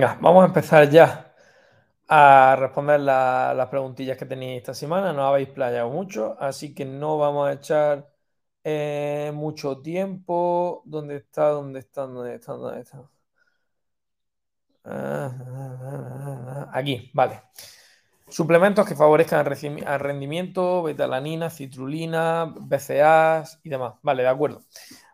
[0.00, 1.34] Venga, vamos a empezar ya
[2.08, 5.12] a responder las preguntillas que tenéis esta semana.
[5.12, 8.10] No habéis playado mucho, así que no vamos a echar
[8.64, 10.82] eh, mucho tiempo.
[10.86, 11.48] ¿Dónde está?
[11.50, 12.02] ¿Dónde está?
[12.06, 12.52] ¿Dónde está?
[12.54, 13.10] ¿Dónde está?
[14.84, 17.42] Ah, aquí, vale.
[18.28, 23.94] Suplementos que favorezcan el rendimiento, betalanina, citrulina, BCAAs y demás.
[24.02, 24.62] Vale, de acuerdo.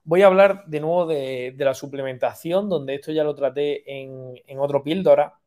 [0.06, 4.58] Voy a hablar de nuevo de, la suplementación, donde esto ya lo traté en, en
[4.60, 5.38] otro píldora.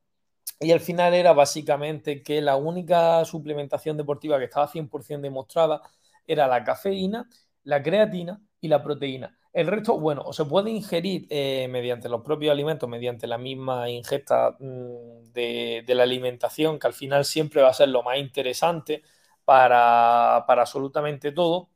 [0.60, 5.82] Y al final era básicamente que la única suplementación deportiva que estaba 100% demostrada
[6.28, 7.28] era la cafeína,
[7.64, 9.40] la creatina y la proteína.
[9.52, 13.90] El resto, bueno, o se puede ingerir eh, mediante los propios alimentos, mediante la misma
[13.90, 19.02] ingesta mm, de, la alimentación, que al final siempre va a ser lo más interesante
[19.46, 21.70] para, absolutamente todo,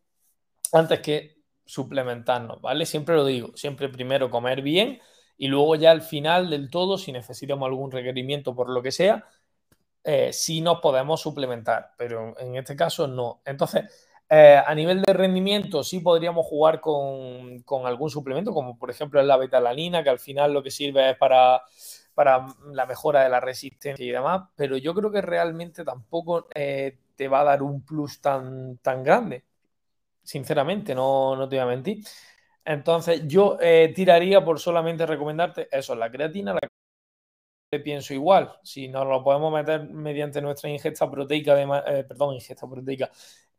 [0.73, 2.85] antes que suplementarnos, ¿vale?
[2.85, 4.99] Siempre lo digo, siempre primero comer bien
[5.37, 9.25] y luego ya al final del todo, si necesitamos algún requerimiento por lo que sea,
[10.03, 13.41] eh, sí nos podemos suplementar, pero en este caso no.
[13.45, 13.85] Entonces,
[14.29, 19.37] eh, a nivel de rendimiento, sí podríamos jugar con, algún suplemento, como por ejemplo la
[19.37, 21.61] betalanina, que al final lo que sirve es para,
[22.13, 26.97] para la mejora de la resistencia y demás, pero yo creo que realmente tampoco eh,
[27.15, 29.45] te va a dar un plus tan, tan grande.
[30.23, 32.03] Sinceramente, no, no te voy a mentir.
[32.65, 36.59] Entonces, yo eh, tiraría por solamente recomendarte eso, la creatina, la
[37.83, 38.53] pienso igual.
[38.63, 43.09] Si nos lo podemos meter mediante nuestra ingesta proteica, de, perdón, ingesta proteica,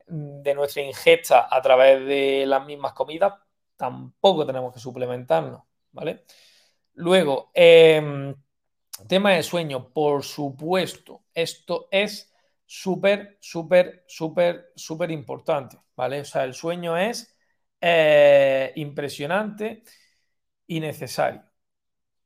[0.07, 3.35] de nuestra ingesta a través de las mismas comidas,
[3.77, 6.25] tampoco tenemos que suplementarnos, ¿vale?
[6.95, 8.35] Luego, em,
[9.09, 12.33] tema de sueño, por supuesto, esto es
[12.67, 16.21] súper, súper, súper, súper importante, ¿vale?
[16.21, 17.37] O sea, el sueño es
[17.81, 19.85] eh, impresionante
[20.67, 21.45] y necesario.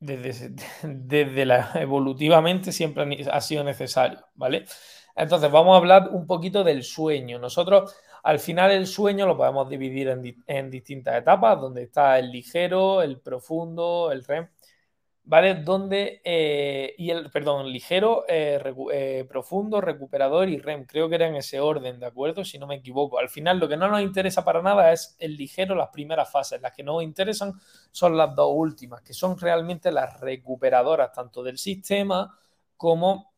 [0.01, 4.67] Desde, desde la, evolutivamente siempre ha sido necesario, ¿vale?
[5.17, 7.39] Entonces, vamos a hablar un poquito del sueño.
[7.41, 10.09] Nosotros, al final, el sueño lo podemos dividir
[10.47, 14.49] en, distintas etapas, donde está el ligero, el profundo, el REM,
[15.29, 15.57] ¿vale?
[15.57, 18.63] Donde, eh, y el, perdón, ligero, eh,
[18.93, 20.87] eh, profundo, recuperador y REM.
[20.87, 22.45] Creo que era en ese orden, ¿de acuerdo?
[22.47, 23.19] Si no me equivoco.
[23.19, 26.63] Al final, lo que no nos interesa para nada es el ligero, las primeras fases.
[26.63, 27.53] Las que nos interesan
[27.93, 32.35] son las dos últimas, que son realmente las recuperadoras, tanto del sistema
[32.77, 33.33] como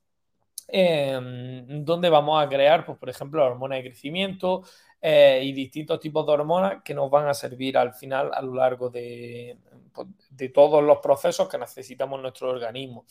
[0.73, 4.63] Em, donde vamos a crear, pues, por ejemplo, hormonas de crecimiento
[5.03, 8.91] y distintos tipos de hormonas que nos van a servir al final a lo largo
[8.91, 9.57] de,
[9.93, 13.07] pues, de todos los procesos que necesitamos nuestro organismo.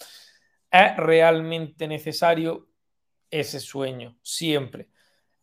[0.71, 2.67] Es realmente necesario
[3.29, 4.89] ese sueño, siempre.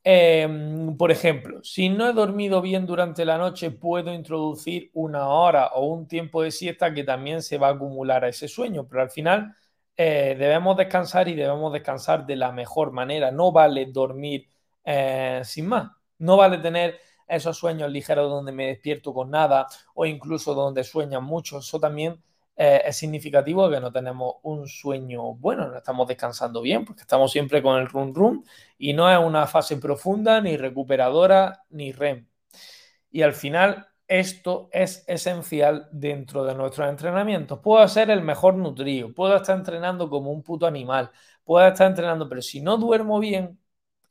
[0.09, 5.69] Em, por ejemplo, si no he dormido bien durante la noche, puedo introducir una hora
[5.75, 9.03] o un tiempo de siesta que también se va a acumular a ese sueño, pero
[9.03, 9.57] al final
[9.97, 13.33] eh, debemos descansar y debemos descansar de la mejor manera.
[13.33, 14.49] No vale dormir
[14.85, 15.91] eh, sin más.
[16.19, 21.25] No vale tener esos sueños ligeros donde me despierto con nada o incluso donde sueñan
[21.25, 21.59] mucho.
[21.59, 22.23] Eso también
[22.57, 27.31] eh, es significativo que no tenemos un sueño bueno, no estamos descansando bien porque estamos
[27.31, 28.45] siempre con el run run
[28.79, 32.27] y no es una fase profunda, ni recuperadora, ni REM.
[33.11, 37.59] Y al final esto es esencial dentro de nuestros entrenamientos.
[37.61, 41.11] Puedo ser el mejor nutrido, puedo estar entrenando como un puto animal,
[41.45, 43.59] puedo estar entrenando, pero si no duermo bien,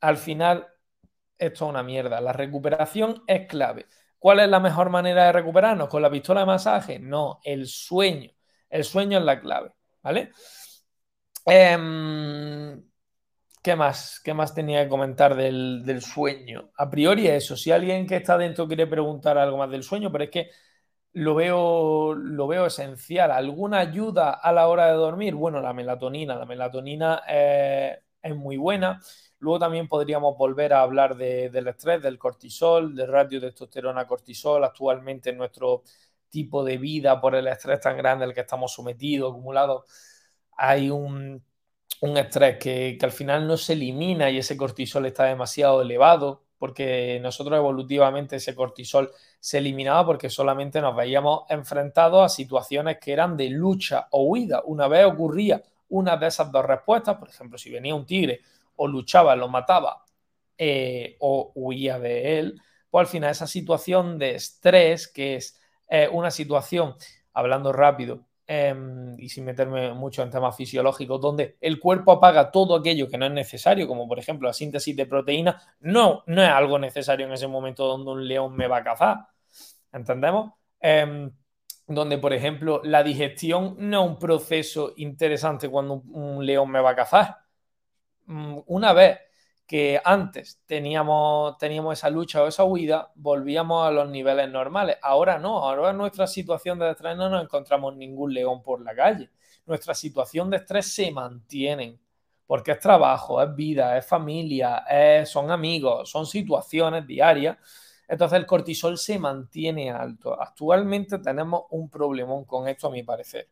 [0.00, 0.66] al final
[1.38, 2.20] esto es una mierda.
[2.20, 3.86] La recuperación es clave.
[4.18, 5.88] ¿Cuál es la mejor manera de recuperarnos?
[5.88, 6.98] ¿Con la pistola de masaje?
[6.98, 8.30] No, el sueño.
[8.68, 10.30] El sueño es la clave, ¿vale?
[11.46, 12.82] Em,
[13.62, 14.20] ¿Qué más?
[14.20, 16.70] ¿Qué más tenía que comentar del, sueño?
[16.76, 20.24] A priori eso, si alguien que está dentro quiere preguntar algo más del sueño, pero
[20.24, 20.50] es que
[21.14, 23.32] lo veo, lo veo esencial.
[23.32, 25.34] ¿Alguna ayuda a la hora de dormir?
[25.34, 26.36] Bueno, la melatonina.
[26.36, 29.00] La melatonina eh, es muy buena.
[29.38, 34.64] Luego también podríamos volver a hablar del estrés, del cortisol, del ratio de testosterona-cortisol.
[34.64, 35.82] Actualmente en nuestro
[36.28, 39.84] tipo de vida, por el estrés tan grande al que estamos sometidos, acumulados,
[40.56, 41.42] hay un
[42.00, 47.18] un estrés que, al final no se elimina y ese cortisol está demasiado elevado, porque
[47.22, 49.10] nosotros evolutivamente ese cortisol
[49.40, 54.62] se eliminaba porque solamente nos veíamos enfrentados a situaciones que eran de lucha o huida.
[54.64, 58.40] Una vez ocurría una de esas dos respuestas, por ejemplo, si venía un tigre
[58.76, 60.04] o luchaba, lo mataba
[60.58, 66.08] eh, o huía de él, pues al final esa situación de estrés, que es eh,
[66.10, 66.96] una situación,
[67.32, 72.76] hablando rápido, Em, y sin meterme mucho en temas fisiológicos, donde el cuerpo apaga todo
[72.76, 76.48] aquello que no es necesario, como por ejemplo la síntesis de proteínas, no, no es
[76.48, 79.16] algo necesario en ese momento donde un león me va a cazar.
[79.92, 80.52] ¿Entendemos?
[80.80, 81.32] Em,
[81.88, 86.90] donde, por ejemplo, la digestión no es un proceso interesante cuando un león me va
[86.90, 87.38] a cazar.
[88.26, 89.18] Mm, una vez
[89.66, 94.96] que antes teníamos, teníamos esa lucha o esa huida, volvíamos a los niveles normales.
[95.02, 99.30] Ahora no, ahora nuestra situación de estrés no nos encontramos ningún león por la calle.
[99.66, 101.98] Nuestra situación de estrés se mantiene,
[102.46, 104.84] porque es trabajo, es vida, es familia,
[105.26, 107.58] son amigos, son situaciones diarias.
[108.08, 110.40] Entonces el cortisol se mantiene alto.
[110.40, 113.48] Actualmente tenemos un problemón con esto, a mi parecer.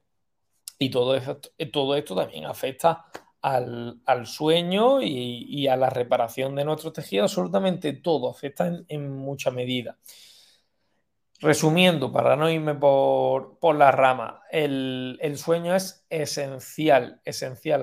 [0.79, 1.41] Y todo esto,
[1.73, 3.05] todo esto también afecta
[3.45, 9.99] al, sueño y, a la reparación de nuestros tejidos, absolutamente todo, afecta en, mucha medida.
[11.41, 17.83] Resumiendo, para no irme por, la rama, el, sueño es esencial, esencial.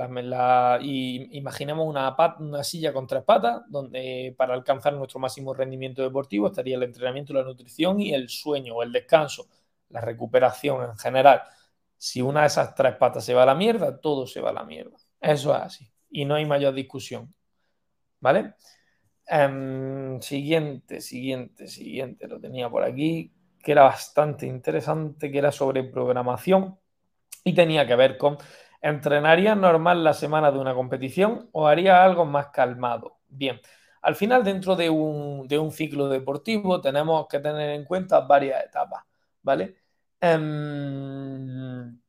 [0.82, 6.76] imaginemos una, una silla con tres patas, donde para alcanzar nuestro máximo rendimiento deportivo estaría
[6.76, 9.48] el entrenamiento, la nutrición y el sueño o el descanso,
[9.90, 11.44] la recuperación en general.
[11.98, 14.54] Si una de esas tres patas se va a la mierda, todo se va a
[14.54, 14.98] la mierda.
[15.22, 15.92] Eso es así.
[16.10, 17.34] Y no hay mayor discusión.
[18.20, 18.56] ¿Vale?
[19.28, 22.28] Em, siguiente, siguiente, siguiente.
[22.28, 23.34] Lo tenía por aquí,
[23.64, 26.80] que era bastante interesante, que era sobre programación
[27.44, 28.38] y tenía que ver con
[28.82, 33.20] ¿entrenaría normal la semana de una competición o haría algo más calmado?
[33.30, 33.60] Bien,
[34.02, 38.64] al final dentro de un, de un ciclo deportivo tenemos que tener en cuenta varias
[38.66, 39.04] etapas,
[39.44, 39.78] ¿vale?
[40.20, 42.01] Em,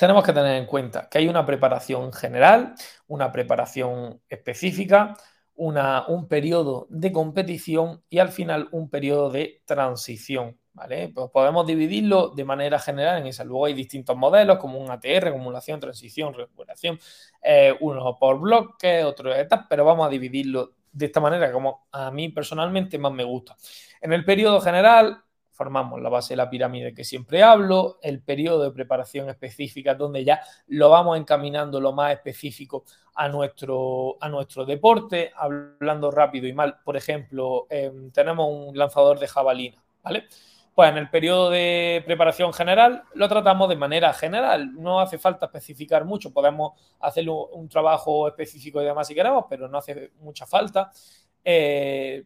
[0.00, 2.74] tenemos que tener en cuenta que hay una preparación general,
[3.06, 5.14] una preparación específica,
[5.54, 10.58] un periodo de competición y al final un periodo de transición.
[10.72, 11.10] ¿vale?
[11.14, 13.44] Pues podemos dividirlo de manera general en esa.
[13.44, 16.98] Luego hay distintos modelos como un ATR, acumulación, transición, recuperación,
[17.42, 22.10] eh, uno por bloque, otro etapas, pero vamos a dividirlo de esta manera como a
[22.10, 23.54] mí personalmente más me gusta.
[24.00, 25.24] En el periodo general
[25.60, 30.24] formamos la base de la pirámide que siempre hablo, el periodo de preparación específica donde
[30.24, 32.84] ya lo vamos encaminando lo más específico
[33.14, 36.78] a nuestro, a nuestro deporte, hablando rápido y mal.
[36.82, 40.28] Por ejemplo, em, tenemos un lanzador de jabalina, ¿vale?
[40.74, 45.44] Pues en el periodo de preparación general lo tratamos de manera general, no hace falta
[45.44, 50.46] especificar mucho, podemos hacer un, trabajo específico y demás si queremos, pero no hace mucha
[50.46, 50.90] falta.
[51.44, 52.24] Eh,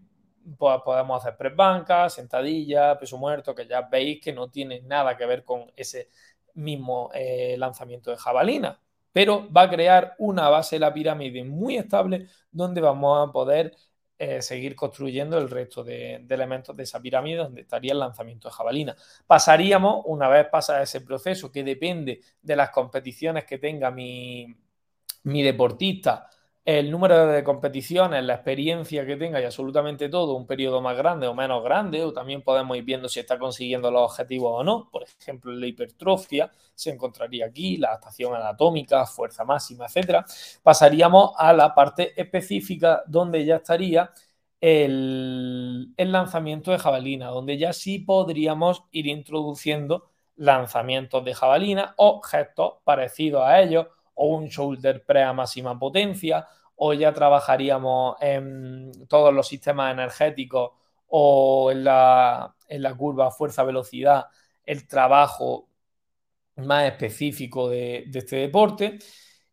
[0.58, 5.26] podemos hacer press bancas, sentadillas, peso muerto, que ya veis que no tiene nada que
[5.26, 6.10] ver con ese
[6.54, 8.80] mismo eh, lanzamiento de jabalina,
[9.12, 13.74] pero va a crear una base de la pirámide muy estable donde vamos a poder
[14.16, 18.48] eh, seguir construyendo el resto de, de, elementos de esa pirámide donde estaría el lanzamiento
[18.48, 18.96] de jabalina.
[19.26, 24.46] Pasaríamos, una vez pasa ese proceso que depende de las competiciones que tenga mi,
[25.24, 26.28] mi deportista,
[26.64, 31.26] el número de competiciones, la experiencia que tenga y absolutamente todo, un periodo más grande
[31.26, 34.88] o menos grande, o también podemos ir viendo si está consiguiendo los objetivos o no.
[34.90, 40.24] Por ejemplo, la hipertrofia se encontraría aquí, la adaptación anatómica, fuerza máxima, etcétera.
[40.62, 44.10] Pasaríamos a la parte específica donde ya estaría
[44.60, 52.20] el, el lanzamiento de jabalina, donde ya sí podríamos ir introduciendo lanzamientos de jabalina o
[52.22, 58.92] gestos parecidos a ellos o un shoulder pre a máxima potencia, o ya trabajaríamos en
[59.08, 60.72] todos los sistemas energéticos
[61.08, 62.54] o en la,
[62.96, 64.26] curva fuerza-velocidad,
[64.64, 65.68] el trabajo
[66.56, 68.98] más específico de, de, este deporte.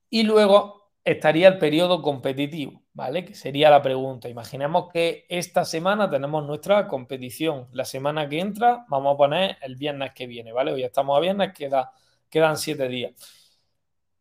[0.10, 3.26] Y luego estaría el periodo competitivo, ¿vale?
[3.26, 4.30] Que sería la pregunta.
[4.30, 7.68] Imaginemos que esta semana tenemos nuestra competición.
[7.72, 10.74] La semana que entra vamos a poner el viernes que viene, ¿vale?
[10.74, 11.92] Hoy estamos a viernes, queda,
[12.30, 13.14] quedan siete días.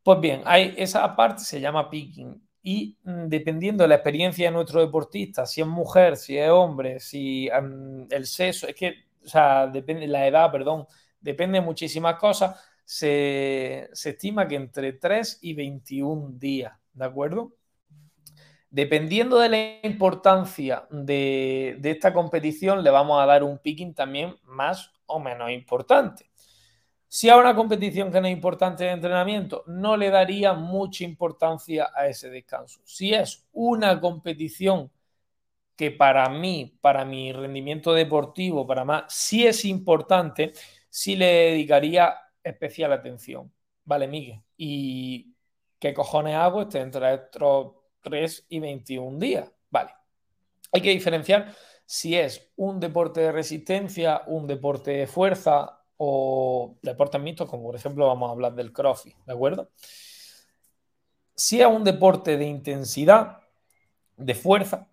[0.02, 4.52] Pues bien, hay, esa parte se llama picking y mm, dependiendo de la experiencia de
[4.52, 7.48] nuestro deportista, si es mujer, si es hombre, si
[8.10, 10.86] el sexo, es que, o sea, depende, la edad, perdón,
[11.20, 17.52] depende de muchísimas cosas, se, estima que entre 3 y 21 días, ¿de acuerdo?
[18.70, 24.36] Dependiendo de la importancia de, de esta competición, le vamos a dar un picking también
[24.44, 26.29] más o menos importante.
[27.12, 31.90] Si a una competición que no es importante de entrenamiento, no le daría mucha importancia
[31.92, 32.80] a ese descanso.
[32.84, 34.92] Si es una competición
[35.74, 40.52] que para mí, para mi rendimiento deportivo, para más, sí es importante,
[40.88, 42.14] sí le dedicaría
[42.44, 43.52] especial atención.
[43.84, 44.40] Vale, Miguel.
[44.56, 45.34] ¿Y
[45.80, 49.50] qué cojones hago este entre estos 3 y 21 días?
[49.68, 49.90] Vale.
[50.70, 57.20] Hay que diferenciar si es un deporte de resistencia, un deporte de fuerza, o deportes
[57.20, 59.68] mixtos, como por ejemplo vamos a hablar del crossfit, ¿de acuerdo?
[61.34, 63.40] Si es un deporte de intensidad,
[64.16, 64.88] de fuerza,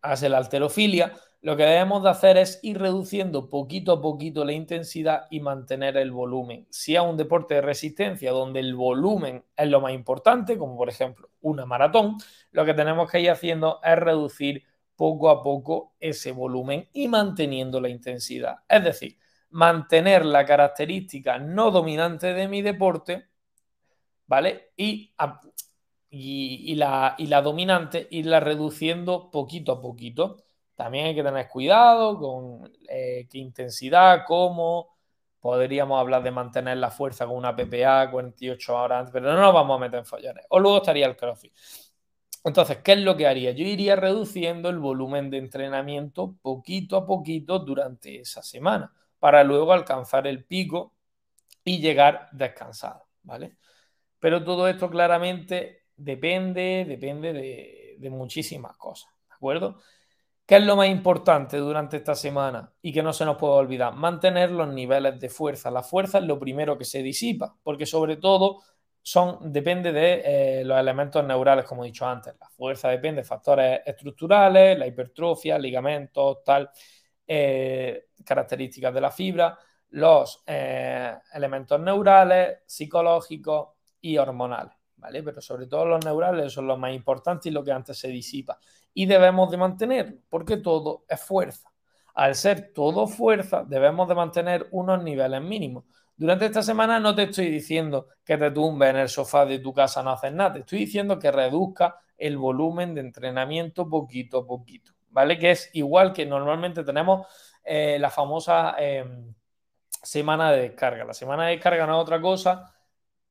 [0.00, 1.12] hace la alterofilia,
[1.42, 5.98] lo que debemos de hacer es ir reduciendo poquito a poquito la intensidad y mantener
[5.98, 6.66] el volumen.
[6.70, 10.88] Si es un deporte de resistencia donde el volumen es lo más importante, como por
[10.88, 12.16] ejemplo una maratón,
[12.52, 14.62] lo que tenemos que ir haciendo es reducir
[14.96, 18.60] poco a poco ese volumen y manteniendo la intensidad.
[18.66, 19.18] Es decir,
[19.52, 23.28] mantener la característica no dominante de mi deporte,
[24.26, 24.72] ¿vale?
[24.76, 25.14] Y,
[26.10, 30.38] y, la, y la dominante irla reduciendo poquito a poquito.
[30.74, 34.96] También hay que tener cuidado con eh, qué intensidad, cómo.
[35.40, 39.52] Podríamos hablar de mantener la fuerza con una PPA 48 horas antes, pero no nos
[39.52, 40.46] vamos a meter en follones.
[40.50, 41.52] O luego estaría el CrossFit.
[42.44, 43.52] Entonces, ¿qué es lo que haría?
[43.52, 49.72] Yo iría reduciendo el volumen de entrenamiento poquito a poquito durante esa semana para luego
[49.72, 50.96] alcanzar el pico
[51.62, 53.56] y llegar descansado, ¿vale?
[54.18, 59.78] Pero todo esto claramente depende, depende de, de muchísimas cosas, ¿de acuerdo?
[60.44, 63.94] ¿Qué es lo más importante durante esta semana y que no se nos puede olvidar?
[63.94, 65.70] Mantener los niveles de fuerza.
[65.70, 68.58] La fuerza es lo primero que se disipa, porque sobre todo
[69.02, 72.34] son, depende de eh, los elementos neurales, como he dicho antes.
[72.40, 76.68] La fuerza depende de factores estructurales, la hipertrofia, ligamentos, tal,
[77.34, 79.58] eh, características de la fibra,
[79.90, 83.68] los eh, elementos neurales, psicológicos
[84.02, 84.74] y hormonales.
[84.96, 85.22] ¿Vale?
[85.22, 88.58] Pero sobre todo los neurales son los más importantes y lo que antes se disipa
[88.94, 91.72] y debemos de mantenerlo, porque todo es fuerza.
[92.14, 95.84] Al ser todo fuerza, debemos de mantener unos niveles mínimos.
[96.14, 99.72] Durante esta semana no te estoy diciendo que te tumbes en el sofá de tu
[99.72, 104.46] casa no haces nada, te estoy diciendo que reduzca el volumen de entrenamiento poquito a
[104.46, 105.38] poquito, ¿vale?
[105.38, 107.26] Que es igual que normalmente tenemos
[107.64, 109.32] eh, la famosa em,
[110.02, 111.04] semana de descarga.
[111.04, 112.74] La semana de descarga no es otra cosa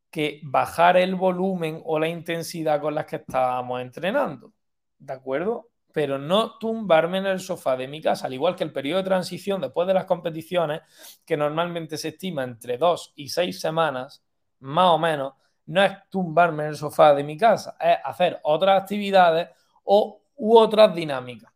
[0.10, 4.54] que bajar el volumen o la intensidad con las que estábamos entrenando.
[5.02, 5.70] ¿de acuerdo?
[5.92, 9.10] Pero no tumbarme en el sofá de mi casa, al igual que el periodo de
[9.10, 10.82] transición después de las competiciones,
[11.26, 14.24] que normalmente se estima entre dos y seis semanas,
[14.60, 15.34] más o menos,
[15.66, 19.50] no es tumbarme en el sofá de mi casa, es hacer otras actividades
[19.84, 21.50] o, u otras dinámicas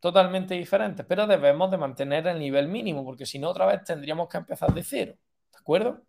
[0.00, 4.28] totalmente diferentes, pero debemos de mantener el nivel mínimo, porque si no, otra vez tendríamos
[4.28, 5.14] que empezar de cero,
[5.52, 6.02] ¿de acuerdo?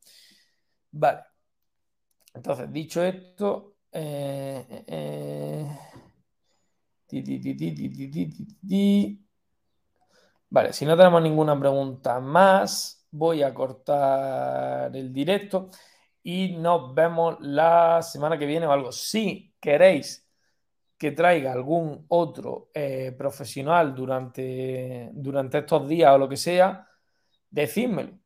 [0.91, 1.21] Vale.
[2.33, 5.67] Entonces, dicho esto, eh, eh,
[10.49, 15.69] Vale, si no tenemos ninguna pregunta más, voy a cortar el directo
[16.23, 18.91] y nos vemos la semana que viene o algo.
[18.91, 20.27] Si queréis
[21.01, 26.87] que traiga algún otro eh, profesional durante, durante estos días o lo que sea,
[27.49, 28.19] decídmelo.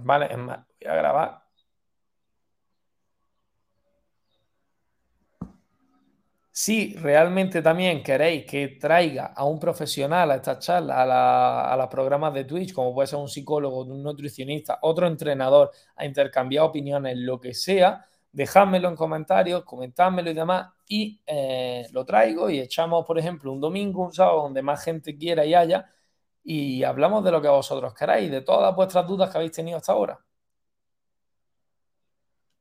[0.00, 1.44] Vale, es más, voy a grabar
[6.56, 11.02] Si realmente también queréis que traiga a un profesional a esta charla,
[11.70, 16.06] a, los programas de Twitch, como puede ser un psicólogo, un nutricionista, otro entrenador, a
[16.06, 22.50] intercambiar opiniones, lo que sea, dejádmelo en comentarios, comentádmelo y demás, y eh, lo traigo
[22.50, 25.90] y echamos, por ejemplo, un domingo, un sábado, donde más gente quiera y haya,
[26.42, 29.92] y hablamos de lo que vosotros queráis, de todas vuestras dudas que habéis tenido hasta
[29.92, 30.20] ahora.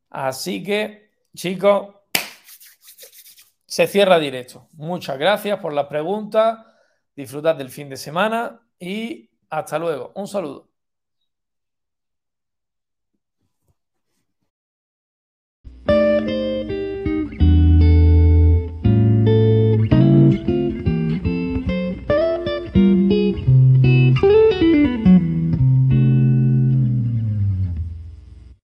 [0.10, 1.96] Así que, chicos,
[3.66, 4.68] se cierra directo.
[4.74, 6.60] Muchas gracias por las preguntas.
[7.16, 10.12] Disfrutad del fin de semana y hasta luego.
[10.16, 10.73] Un saludo.